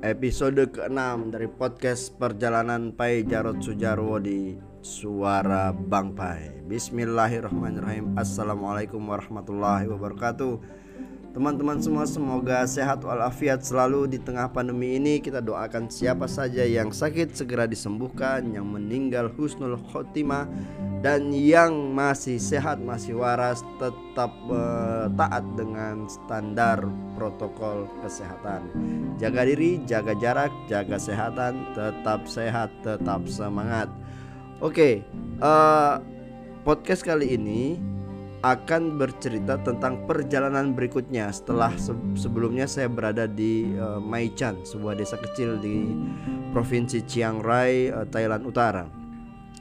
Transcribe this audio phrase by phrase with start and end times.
[0.00, 6.64] episode ke-6 dari podcast perjalanan Pai Jarod Sujarwo di Suara Bang Pai.
[6.64, 8.16] Bismillahirrahmanirrahim.
[8.16, 10.56] Assalamualaikum warahmatullahi wabarakatuh.
[11.30, 15.22] Teman-teman semua semoga sehat walafiat selalu di tengah pandemi ini.
[15.22, 20.50] Kita doakan siapa saja yang sakit segera disembuhkan Yang meninggal husnul khotimah
[20.98, 26.82] Dan yang masih sehat masih waras Tetap uh, taat dengan standar
[27.14, 28.66] protokol kesehatan.
[29.22, 33.86] Jaga diri, jaga jarak, jaga kesehatan Tetap sehat, tetap semangat.
[34.58, 35.06] Oke,
[35.38, 36.02] uh,
[36.66, 37.78] podcast kali ini
[38.40, 45.20] akan bercerita tentang perjalanan berikutnya setelah se sebelumnya saya berada di uh, Maichan, sebuah desa
[45.20, 45.92] kecil di
[46.56, 48.88] provinsi Chiang Rai, uh, Thailand Utara.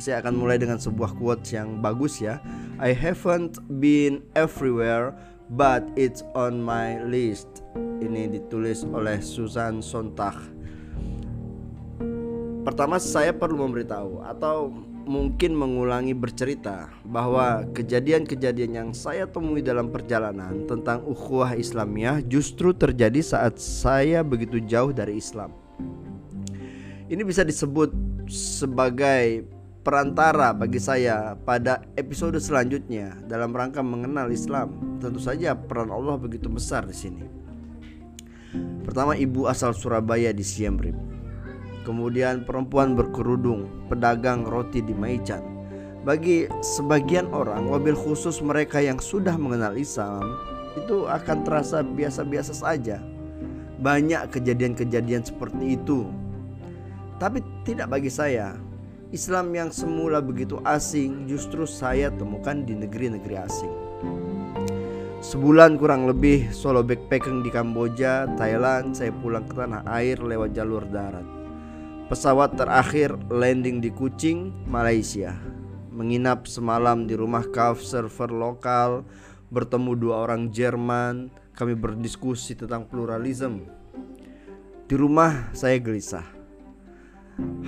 [0.00, 2.40] Saya akan mulai dengan sebuah quotes yang bagus ya.
[2.80, 5.12] I haven't been everywhere
[5.52, 7.60] but it's on my list.
[7.76, 10.40] Ini ditulis oleh Susan Sontag.
[12.62, 14.70] Pertama saya perlu memberitahu atau
[15.02, 23.18] mungkin mengulangi bercerita bahwa kejadian-kejadian yang saya temui dalam perjalanan tentang ukhuwah Islamiyah justru terjadi
[23.18, 25.50] saat saya begitu jauh dari Islam.
[27.10, 27.90] Ini bisa disebut
[28.30, 29.42] sebagai
[29.82, 34.98] perantara bagi saya pada episode selanjutnya dalam rangka mengenal Islam.
[35.02, 37.26] Tentu saja peran Allah begitu besar di sini.
[38.86, 41.11] Pertama ibu asal Surabaya di Siem Reap
[41.82, 45.42] kemudian perempuan berkerudung, pedagang roti di Maichan.
[46.02, 50.34] Bagi sebagian orang, mobil khusus mereka yang sudah mengenal Islam
[50.74, 52.98] itu akan terasa biasa-biasa saja.
[53.78, 56.10] Banyak kejadian-kejadian seperti itu.
[57.22, 58.58] Tapi tidak bagi saya.
[59.12, 63.74] Islam yang semula begitu asing justru saya temukan di negeri-negeri asing.
[65.22, 70.82] Sebulan kurang lebih solo backpacking di Kamboja, Thailand, saya pulang ke tanah air lewat jalur
[70.90, 71.41] darat.
[72.10, 75.38] Pesawat terakhir landing di Kuching, Malaysia.
[75.94, 77.46] Menginap semalam di rumah
[77.78, 79.06] server lokal,
[79.54, 83.70] bertemu dua orang Jerman, kami berdiskusi tentang pluralisme.
[84.90, 86.26] Di rumah saya gelisah.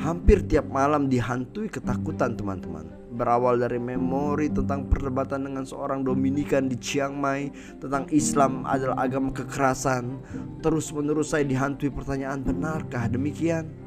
[0.03, 2.85] Hampir tiap malam dihantui ketakutan teman-teman
[3.17, 7.49] Berawal dari memori tentang perdebatan dengan seorang Dominikan di Chiang Mai
[7.81, 10.21] Tentang Islam adalah agama kekerasan
[10.61, 13.84] Terus menerus saya dihantui pertanyaan benarkah demikian?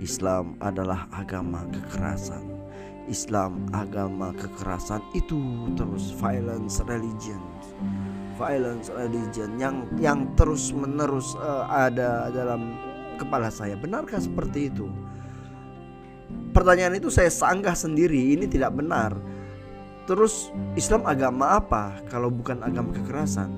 [0.00, 2.44] Islam adalah agama kekerasan.
[3.06, 7.38] Islam agama kekerasan itu terus violence religion.
[8.36, 12.76] Violence religion yang yang terus menerus uh, ada dalam
[13.16, 13.78] kepala saya.
[13.78, 14.90] Benarkah seperti itu?
[16.52, 19.14] Pertanyaan itu saya sanggah sendiri, ini tidak benar.
[20.06, 23.50] Terus Islam agama apa kalau bukan agama kekerasan?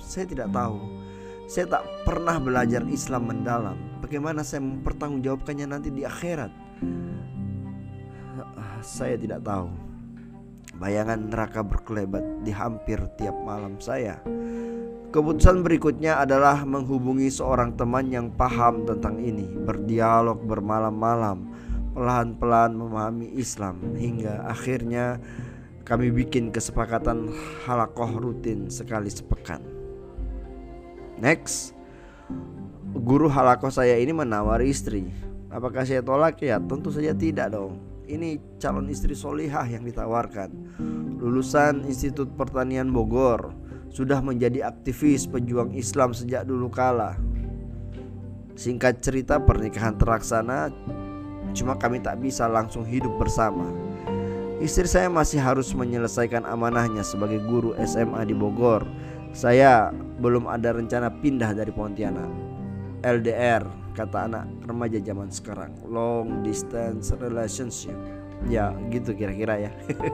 [0.00, 1.01] Saya tidak tahu.
[1.52, 6.48] Saya tak pernah belajar Islam mendalam Bagaimana saya mempertanggungjawabkannya nanti di akhirat?
[8.80, 9.68] Saya tidak tahu.
[10.80, 14.16] Bayangan neraka berkelebat di hampir tiap malam saya.
[15.12, 21.52] Keputusan berikutnya adalah menghubungi seorang teman yang paham tentang ini, berdialog bermalam-malam,
[21.92, 25.20] pelan-pelan memahami Islam hingga akhirnya
[25.84, 27.28] kami bikin kesepakatan
[27.68, 29.81] halakoh rutin sekali sepekan.
[31.20, 31.76] Next,
[32.96, 35.08] guru halako saya ini menawari istri.
[35.52, 36.40] Apakah saya tolak?
[36.40, 37.76] Ya tentu saja tidak dong.
[38.08, 40.50] Ini calon istri solihah yang ditawarkan.
[41.22, 43.54] Lulusan Institut Pertanian Bogor,
[43.92, 47.20] sudah menjadi aktivis pejuang Islam sejak dulu kala.
[48.56, 50.72] Singkat cerita pernikahan terlaksana,
[51.52, 53.68] cuma kami tak bisa langsung hidup bersama.
[54.62, 58.86] Istri saya masih harus menyelesaikan amanahnya sebagai guru SMA di Bogor.
[59.32, 59.88] Saya
[60.20, 62.28] belum ada rencana pindah dari Pontianak.
[63.02, 63.64] LDR
[63.96, 65.72] kata anak remaja zaman sekarang.
[65.88, 67.96] Long distance relationship.
[68.46, 69.72] Ya gitu kira-kira ya.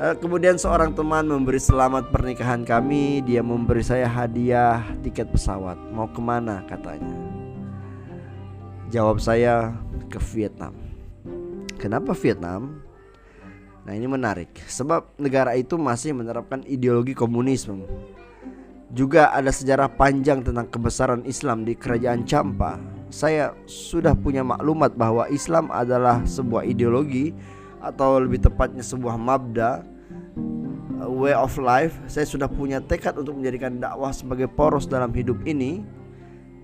[0.00, 3.20] Eh, Kemudian seorang teman memberi selamat pernikahan kami.
[3.20, 5.76] Dia memberi saya hadiah tiket pesawat.
[5.92, 6.64] Mau ke mana?
[6.64, 7.12] Katanya.
[8.88, 9.76] Jawab saya
[10.08, 10.72] ke Vietnam.
[11.76, 12.80] Kenapa Vietnam?
[13.80, 17.84] Nah ini menarik Sebab negara itu masih menerapkan ideologi komunisme
[18.90, 22.78] juga ada sejarah panjang tentang kebesaran Islam di kerajaan Champa.
[23.10, 27.34] Saya sudah punya maklumat bahwa Islam adalah sebuah ideologi
[27.78, 29.86] atau lebih tepatnya sebuah mabda
[31.06, 31.94] way of life.
[32.06, 35.82] Saya sudah punya tekad untuk menjadikan dakwah sebagai poros dalam hidup ini.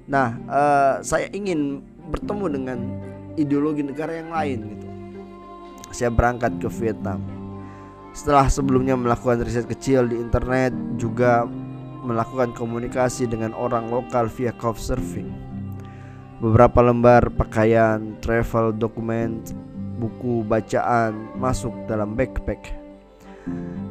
[0.06, 2.78] Nah, uh, saya ingin bertemu dengan
[3.34, 4.85] ideologi negara yang lain gitu.
[5.96, 7.25] Saya berangkat ke Vietnam.
[8.12, 11.48] Setelah sebelumnya melakukan riset kecil di internet juga
[12.04, 15.32] melakukan komunikasi dengan orang lokal via couchsurfing.
[16.44, 19.40] Beberapa lembar pakaian, travel dokumen,
[19.96, 22.76] buku bacaan masuk dalam backpack.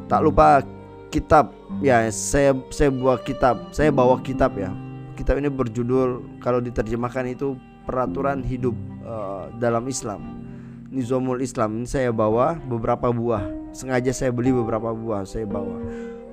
[0.06, 0.62] Tak lupa
[1.10, 1.50] kitab
[1.82, 4.70] ya saya saya bawa kitab saya bawa kitab ya
[5.16, 7.56] kitab ini berjudul kalau diterjemahkan itu
[7.88, 8.76] peraturan hidup
[9.06, 10.45] uh, dalam Islam
[10.86, 13.42] Nizamul Islam ini saya bawa beberapa buah.
[13.74, 15.82] Sengaja saya beli beberapa buah saya bawa.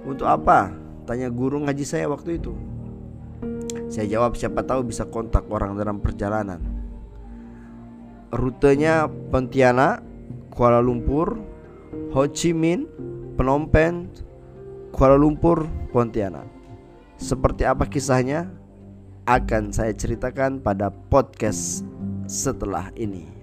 [0.05, 0.69] Untuk apa?
[1.09, 2.53] Tanya guru ngaji saya waktu itu.
[3.89, 6.61] Saya jawab siapa tahu bisa kontak orang dalam perjalanan.
[8.33, 10.01] Rutenya Pontianak
[10.49, 11.37] Kuala Lumpur
[12.13, 12.89] Ho Chi Minh
[13.37, 14.09] Phnom Penh
[14.93, 16.45] Kuala Lumpur Pontianak.
[17.17, 18.49] Seperti apa kisahnya?
[19.23, 21.87] Akan saya ceritakan pada podcast
[22.27, 23.42] setelah ini.